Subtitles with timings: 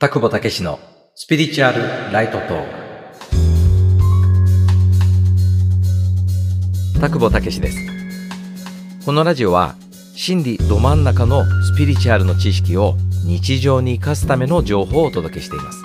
[0.00, 0.80] 田久保武の
[1.14, 2.64] スピリチュアルライトトー
[6.94, 6.98] ク。
[6.98, 7.76] 田久保武です。
[9.04, 9.74] このラジオは
[10.14, 12.94] 心理ど真ん中のスピリチュアルの知識を
[13.26, 15.82] 日常に生かすための情報をお届けしています。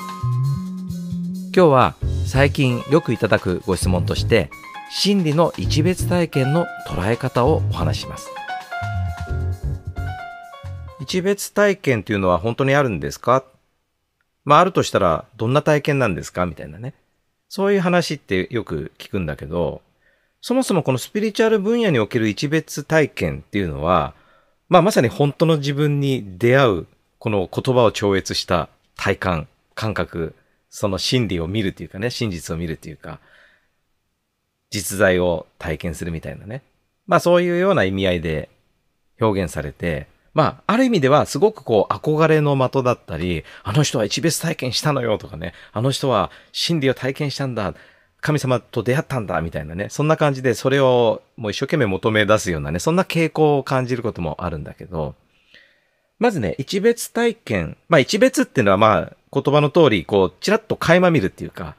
[1.54, 1.96] 今日は
[2.26, 4.50] 最近よくいただくご質問として
[4.92, 8.30] 心理の一別体験の捉え方をお話しします。
[11.02, 13.44] 一別体験というのは本当にあるんですか？
[14.46, 16.46] まあ、あるとしたら、どんな体験なんですか？
[16.46, 16.94] みたいなね。
[17.50, 19.82] そういう話ってよく聞くんだけど、
[20.40, 24.14] そもそもこのスピリチュアル分野における一別体験っていうのは、
[24.70, 30.36] まあ、まさに本当の自分に出会う、この言葉を超越した体感、感覚、
[30.70, 33.20] その真理を見るっていうかね、真実を見るっていうか、
[34.70, 36.62] 実在を体験するみたいなね。
[37.08, 38.50] まあ、そういうような意味合いで
[39.20, 47.74] 表現されて、まあ、ある意味ではすごくこう憧れの的だったり、あの人は一別体験したのよとかね、あの人は真理を体験したんだ、
[48.20, 55.16] 神様と出会ったんだみたいなね、そんな感じでそれをもう一生懸命求め出すようなね、そんな傾向を感じることもあるんだけど、
[56.20, 61.76] まずね、一別体験、まあ一別っていうのはまあ言葉の通り、こう、ちらっと垣間見るっていうか、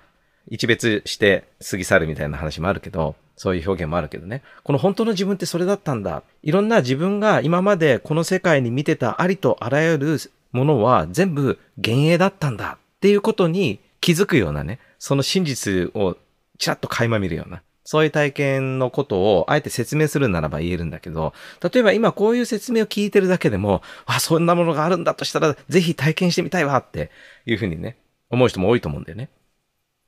[0.49, 4.43] 一別して過ぎ去るみたいな話もあるけど、そういう表現もあるけどね。
[4.65, 6.23] この本当の自分ってそれだったんだ。
[6.43, 10.19] いろんな自分が今までこの世界に見てたありとあらゆる
[10.53, 16.17] ものは全部幻影だったんだっていうことに気づくようなね、その真実を
[16.59, 27.11] ちらっと垣間見るような、そういう体験のことをあえて説明するならば言えるんだけど、例えば今こういう説明を聞いてるだけでも、あ、そんなものがあるんだとしたらぜひ体験してみたいわって
[27.45, 27.97] いうふうにね、
[28.31, 29.29] 思う人も多いと思うんだよね。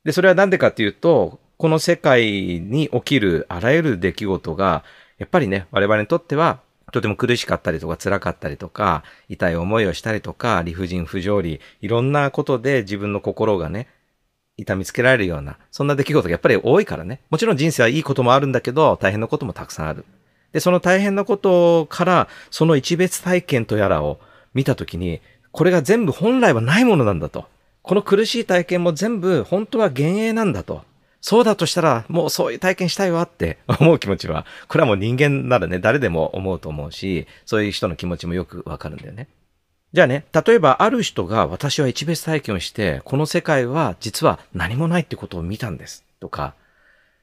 [0.04, 2.22] で、それはなんでかっていうと、この世界
[2.60, 4.84] に起きるあらゆる出来事が、
[5.18, 6.60] やっぱりね、我々にとっては、
[6.92, 13.88] とても苦しかったりとか辛かったりとか、痛い思いをしたりとか、理不尽不条理、いろんなことで自分の心がね、
[14.56, 17.22] 痛みつけられるような、そんな出来事がやっぱり多いからね。
[17.28, 20.04] もちろん人生はいいこともあるんだけど、大変なこともたくさんある。
[20.52, 24.20] で、その大変なことから、その一別体験とやらを
[24.54, 25.20] 見たときに、
[25.50, 27.46] これが全部本来はないものなんだと。
[27.82, 30.86] この苦しい体験も全部本当は幻影なんだと。
[31.20, 39.28] そうだとしたら、もうそういう体験したいわって 思う気持ちは、これはもう人間ならね、誰でも思うと思うし、そういう人の気持ちもよくわかるんだよね。
[39.92, 46.04] じゃあね、例えばある人が私は一別体験をして、この世界は実は何もないってことを見たんです。
[46.20, 46.54] とか、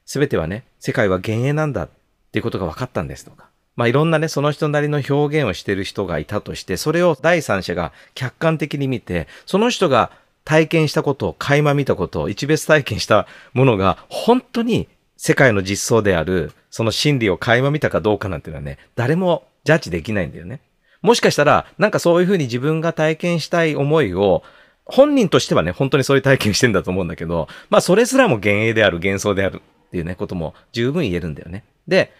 [0.04, 1.88] すべてはね、世界は幻影なんだっ
[2.32, 3.46] ていうことが分かったんですとか。
[3.76, 10.10] まあいろんなね、その人なりの表現をしている人がいたとして、それを第三者が客観的に見て、その人が
[10.46, 20.60] 体験したことを垣間見たことを一別体験したものが本当に世界の実相であるその真理を垣間見たかどうかなんていうのはね、誰もジャッジできないんだよね。
[21.02, 24.44] もしかしたら、なんかそういうふうに自分が体験したい思いを
[24.84, 31.64] 本人としてはね、本当にそういう体験してんだと思うんだけど、まあそれすらも幻影である、幻想であるっていうね、ことも十分言えるんだよね。
[31.88, 32.12] で、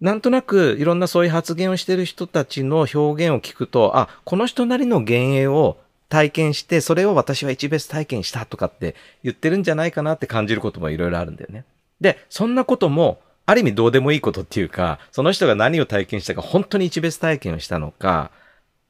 [0.00, 5.78] なんとなくいろんなそういう発言をしてる人たちの表現を聞くと、あ、この人なりの幻影を
[6.14, 8.94] 体験して、それを私は一別体験したとかって
[9.24, 11.64] 言ってるんじゃないかなって感じることもいろいろあるんだよね。
[12.00, 18.30] で、そんなことも、ある意味どうでもいいことっていうか、その人が何を体験したか、本当に一別体験をしたのか、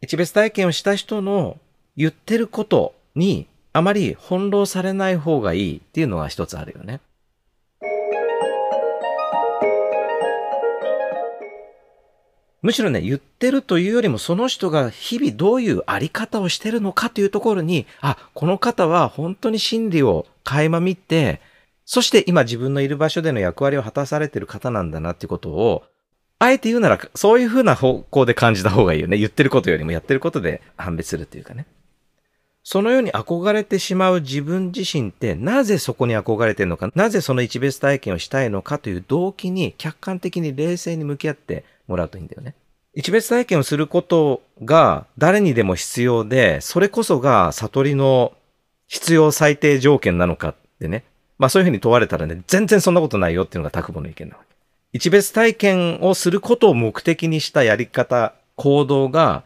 [0.02, 1.58] 一別体験をした人の
[1.96, 7.00] 言ってることにあまり翻弄されない方がいいっていうのが一つあるよね。
[12.64, 21.42] むしろね、言ってるというよりも、その人が日々どういうあり方をしてるのかというところに、あ、この方は本当に真理を垣間見て、
[21.84, 25.84] そして今自分のいる場所での役割を果たされてる方なんだなっていうことを、
[26.38, 29.18] あえて言うなら、そういうふうな方向で感じた方がいいよね。
[29.18, 31.66] 言ってることよりもやってることで判別するっていうかね。
[32.64, 42.54] そのように憧れてしまう自分自身って、なぜそこに憧れてるのか、なぜその一別体験をしたいのかという動機に客観的に冷静に向き合ってもらうといいんだよね。
[42.94, 48.32] 一別体験をすることが誰にでも必要で、それこそが悟りの
[48.86, 51.04] 必要最低条件なのかってね。
[51.36, 54.54] まあそういうふうに問われたらね、全然そんなことないよっていうのが拓保の意見なわけ。
[54.94, 59.42] 一別体験をすることを目的にしたやり方、行動が、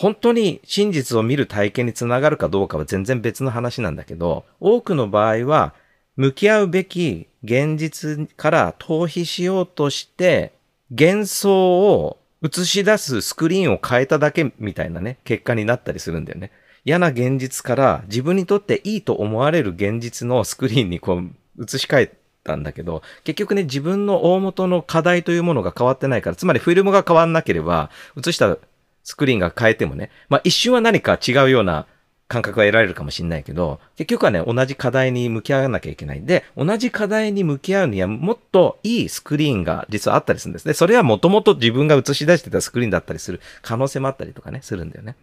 [0.00, 5.74] 本当に真実を見る体験につながるかどうかは全然別の話なんだけど、多くの場合は、
[6.16, 10.54] 向き合うべき現実から逃避しようとして、
[10.90, 16.50] 幻想を映し出すスクリーンを変えただけみたいなね、結果になったりするんだよね。
[16.86, 28.56] 嫌な現実から自分にとっていいと思われる現実のスクリーンにこう映し替えたんだけど、結局ね、自分の大元の課題というものが変わってないから、つまりフィルムが変わんなければ、映した
[29.02, 31.86] スクリーンが変えてもね、まあ一瞬は何か違うような
[32.28, 40.74] 感覚が得られるかもしれないけど、結局はね、同じ課題に向き合わなきゃいけないんで、同じ課題に向き合うにはもっといいスクリーンが実はあったりするんですね。
[40.74, 45.16] それはもともと自分が映し出してたスクリーンだったりする可能性もあったりとかね、するんだよね。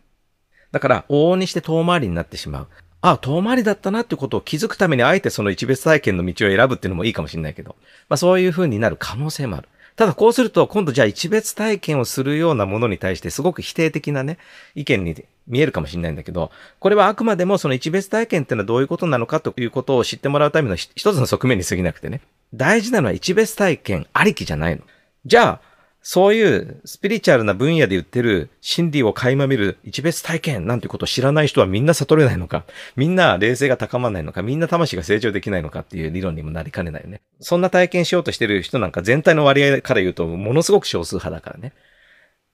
[0.71, 2.67] だから、往々にして遠回りになってしまう。
[2.99, 7.77] ああ、遠回りだったなってことを気づくためにあえてその一別体験の道を選ぶっていうのもいいかもしれないけど、
[8.09, 9.69] まあそういう風になる可能性もある。
[9.97, 14.37] ただこうすると、今度じゃあ一別体験をするようなものに対してすごく否定的なね、
[14.75, 22.21] 意見に見えるかもしれないんだけど、これはあくまでもその一別体験っていうのはどういうことなのかということを知ってもらうための一つの側面に過ぎなくてね。
[22.53, 24.83] 大事なのは一別体験ありきじゃないの。
[25.25, 25.61] じゃあ、
[26.09, 32.63] そういうスピリチュアルな分野で言ってる真理を垣間見る一別体験なんてことを知らない人はみんな悟れないのか、
[32.95, 37.19] みんな冷静が高まらないのか、みんな魂が成長できないのかっていう理論にもなりかねないよね。
[37.41, 41.73] そんな体験しようとしてる人なんか全体の割合から言うとものすごく少数派だからね。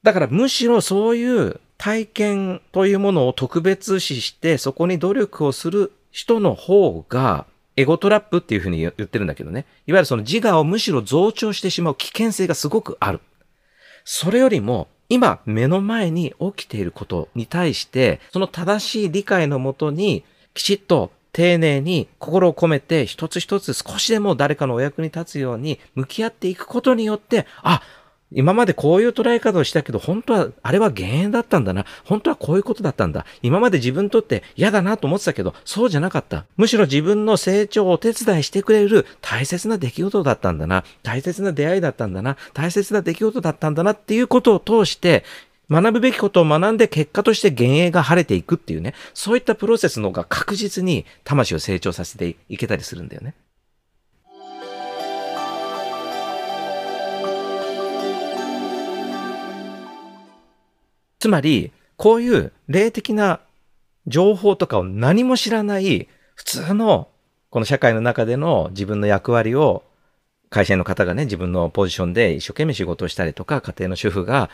[0.02, 7.46] だからむしろそういう体験というものを特別視してそこに努力をする人の方が
[7.76, 9.68] エゴトラップっていうふうに言ってるんだけどね。
[9.86, 13.20] いわゆるその自我をむしろ増長してしまう危険性がすごくある。
[14.06, 20.24] それよりも、今目の前に起きていることに対して、その正しい理解のもとに、
[20.54, 27.82] きちっと丁寧に心を込めて一つ一つ少しでも誰かのお役に立つように向き合っていくことによって、あ、
[28.36, 31.86] 今までこういう捉え方をしたけど、本当は、あれは減塩だったんだな。
[32.04, 33.26] 本当はこういうことだったんだ。
[33.42, 36.46] 今まで自分にとって嫌だなと思ってたけど、そうじゃなかった。
[36.58, 40.84] むしろ自分の成長をお手伝いしてくれる大切な出来事だったんだな。
[41.04, 42.38] 大切な出会いだったんだな。
[42.54, 45.24] 大切な出来事だったんだなっていうことを通して、
[45.70, 53.34] 学ぶべきことを学んで結果として幻影が晴れていくっていうね、そういったプロセスの方が確実に魂を成長させていけたりするんだよね。
[61.24, 63.40] つまり、こういう霊的な
[64.08, 67.08] 情報とかを何も知らない普通の
[67.50, 69.86] この社会の中での自分の役割を
[70.50, 74.50] 会社員の方がね、自分のポジションで一生懸命仕事をしたりとか、家庭の主婦が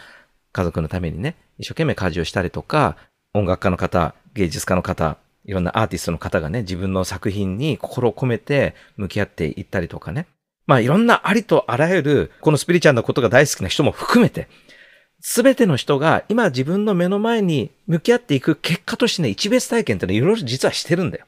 [0.51, 2.97] 家族のためにね、一生懸命家事をしたりとか、
[3.33, 10.27] 音楽家の方、芸術家の方、いろんなアーティストの方がね、自分の作品に心を込めて向き合っていったりとかね。
[10.67, 14.47] まあいろんなありとあらゆる、このスピリチュアルなことが大好きな人も含めて、
[15.21, 21.25] すべての人が今自分の目の前に向き合っていく結果としてね、一別体験ってのはいろいろ実はしてるんだよ。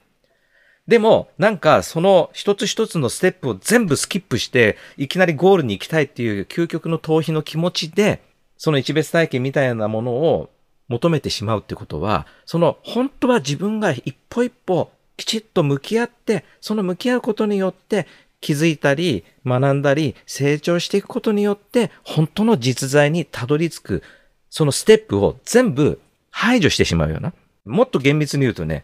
[0.88, 8.22] でも、なんかその一つ一つのステップを全部スキップして、いきなりゴールに行きたいっていう究極の逃避の気持ちで、
[8.58, 10.50] その一別体験みたいなものを
[10.88, 18.08] 求めてしまうってことは、その本当は自分が一歩一歩きちっと向き合って、その向き合うことによって
[18.42, 24.04] 気づいたり、学んだり、成長していくことによって、本当の実在にたどり着く、
[24.50, 26.02] そのステップを全部
[26.32, 27.34] 排除してしまうような。
[27.66, 28.84] もっと厳密に言うとね、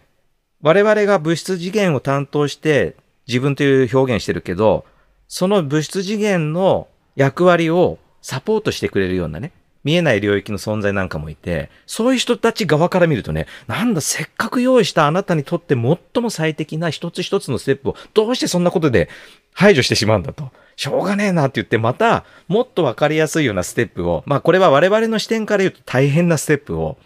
[0.62, 2.96] 我々が物質次元を担当して
[3.28, 4.86] 自分という表現してるけど、
[5.28, 9.52] その物質次元の役割をサポートしてくれるようなね、
[9.84, 19.10] 見えない領域の存在なんかもいて、そういう人たち側から見るとね、なんだ、せっかく用意したあなたにとって最も最適な一つ一つのステップを、どうしてそんなことで
[19.58, 20.52] 排除してしまうんだと。
[20.76, 26.98] しょうがねえなって言って、また、もっとわかりやすいようなステップを、まあこれは我々の視点から言うと大変なステップを、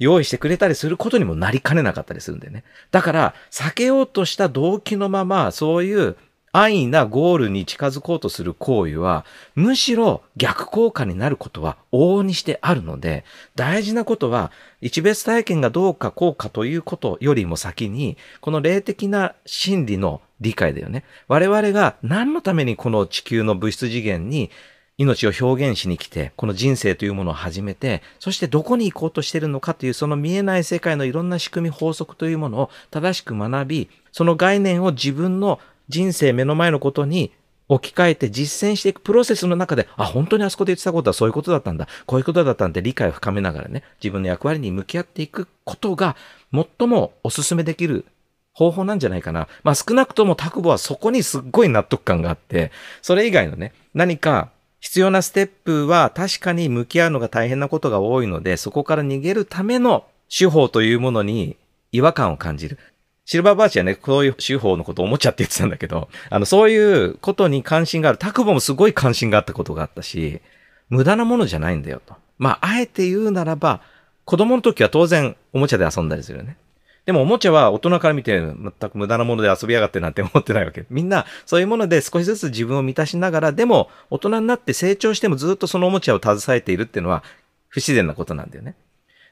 [0.00, 2.64] 用意してくれたりすることにもなりかねなかったりするんだよね。
[2.90, 6.16] だから、避けようとした動機のまま、そういう
[6.50, 21.04] 安易なゴールに近づこうとする行為は、むしろ逆効果になることは往々にしてあるので、大事なことは、一別体験がどうかこうかということよりも先に、この霊的な真理の理解だよね。
[21.28, 24.50] 我々が何のためにこの地球の物質次元に
[24.98, 35.58] 命を表現しに来て、この人生というものを始めて、そしてどこに行こうとしてるのかというその見えない世界のいろんな仕組み法則というものを正しく学び、その概念を自分の
[35.88, 37.32] 人生目の前のことに
[37.68, 41.88] 置き換えて実践していくプロセスの中で、あ、本当にあそこで言ってたことはそういうことだったんだ。
[42.06, 46.16] こういうことだったんで理解を深めながらね、自分の役割に向き合っていくことが
[46.52, 48.04] 最もお勧めできる
[48.52, 49.48] 方法なんじゃないかな。
[49.62, 61.56] まあ少なくともタクボはそこにすっごい納得感があって、それ以外のね、何か必要なステップは確かに向き合うのが大変なことが多いので、そこから逃げるための手法というものに
[61.92, 62.78] 違和感を感じる。
[63.24, 68.18] シルバーバーチはね、こういう手法のことをおもちゃって言ってたんだけど、あの、そういうことに関心がある。
[68.18, 70.40] タクボもすごい関心があったことがあったし、
[70.88, 72.16] 無駄なものじゃないんだよと。
[72.38, 73.80] まあ、あえて言うならば、
[74.24, 76.56] 子供の時は当然おもちゃで遊んだりするよね。
[77.04, 80.84] でもおもちゃは大人から見て全く無駄なもので遊びやがってなんて思ってないわけ。
[80.90, 87.24] みんなそういうもので少しずつ自分を満たしながら、でも大人になって成長してもずっとそのおもちゃを携えているっていうのは
[87.68, 88.76] 不自然なことなんだよね。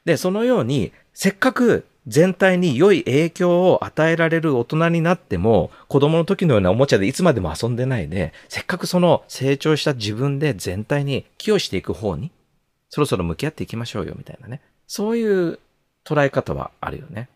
[0.05, 12.31] で、そのように、せっかく全体に良い影響を与えられる大人になっても、子供の時のようなおもちゃでいつまでも遊んでないで、せっかくその成長した自分で全体に寄与していく方に、
[12.89, 14.61] そろそろ向き合っていきましょうよ、みたいなね。
[14.87, 15.59] そういう
[16.03, 17.29] 捉え方はあるよね。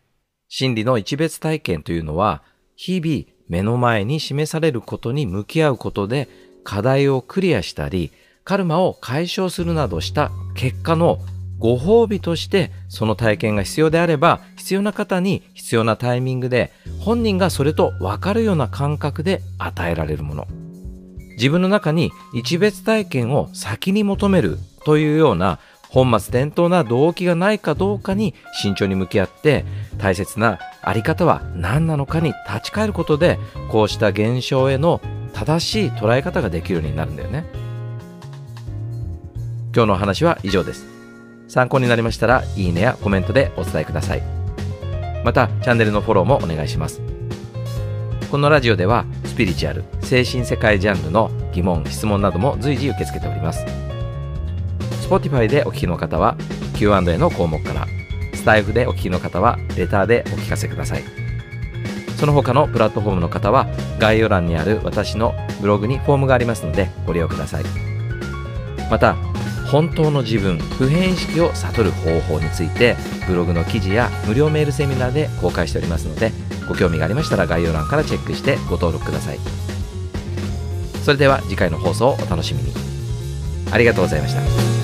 [0.47, 2.43] 心理の一別体験というのは、
[2.75, 6.27] 日々目の前に示されることに向き合うことで
[6.63, 8.11] 課題をクリアしたり、
[8.43, 11.19] カルマを解消するなどした結果の
[11.57, 20.47] ご褒美としてその体験が必要であれば必要な方に必要なタイミングで本人がそれと分かるような感覚で与えられるもの。
[21.37, 25.59] 自分の中に一別体験を先に求めるというような
[25.95, 29.63] 本末転倒な動機がないかどうかに慎重に向き合って
[29.97, 33.39] 大切なあり方は何なのかに立ち返ることで
[33.71, 34.99] こうした現象への
[35.31, 37.45] 正しい捉え方ができるようになるんだよね。
[39.73, 40.85] 今日の話は以上です。
[41.47, 44.23] 参考になりましたらいいねやコメントでお伝えください。
[45.23, 47.01] またチャンネルのフォローもお願いします。
[48.29, 53.84] このラジオではスピリチュアル精神世界ジャンルの疑問質問なども随時受け付けております。
[55.05, 56.35] Spotify でお聞きの方は
[56.75, 57.87] Q&A の項目から
[58.33, 61.03] スタイフでお聞きの方はレターでお聞かせください。
[62.17, 63.67] その他のプラットフォームの方は
[63.99, 67.63] 概要欄にある私のブログにフォームがありますのでご利用ください。
[68.89, 69.15] また
[69.71, 72.95] 本当の自分普遍意識を悟る方法について
[73.27, 76.31] ブログの記事や無料メールセミナーで公開しておりますので
[76.67, 79.39] ご興味がありましたら概要欄からチェックしてご登録ください。
[81.03, 82.73] それでは次回の放送をお楽しみに。
[83.71, 84.74] ありがとうございました。